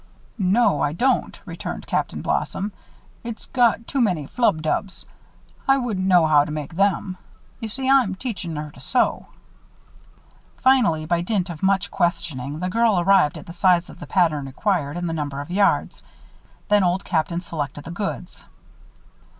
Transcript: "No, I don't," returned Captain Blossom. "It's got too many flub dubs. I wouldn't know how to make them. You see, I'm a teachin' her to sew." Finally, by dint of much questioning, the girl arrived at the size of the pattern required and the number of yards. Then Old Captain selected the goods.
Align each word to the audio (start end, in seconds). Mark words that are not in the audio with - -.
"No, 0.39 0.81
I 0.81 0.93
don't," 0.93 1.39
returned 1.45 1.85
Captain 1.85 2.23
Blossom. 2.23 2.71
"It's 3.23 3.45
got 3.45 3.85
too 3.85 4.01
many 4.01 4.25
flub 4.25 4.63
dubs. 4.63 5.05
I 5.67 5.77
wouldn't 5.77 6.07
know 6.07 6.25
how 6.25 6.43
to 6.43 6.51
make 6.51 6.73
them. 6.75 7.17
You 7.59 7.69
see, 7.69 7.87
I'm 7.87 8.13
a 8.13 8.15
teachin' 8.15 8.55
her 8.55 8.71
to 8.71 8.79
sew." 8.79 9.27
Finally, 10.57 11.05
by 11.05 11.21
dint 11.21 11.51
of 11.51 11.61
much 11.61 11.91
questioning, 11.91 12.59
the 12.61 12.67
girl 12.71 12.99
arrived 12.99 13.37
at 13.37 13.45
the 13.45 13.53
size 13.53 13.91
of 13.91 13.99
the 13.99 14.07
pattern 14.07 14.47
required 14.47 14.97
and 14.97 15.07
the 15.07 15.13
number 15.13 15.39
of 15.39 15.51
yards. 15.51 16.01
Then 16.67 16.83
Old 16.83 17.05
Captain 17.05 17.39
selected 17.39 17.83
the 17.83 17.91
goods. 17.91 18.45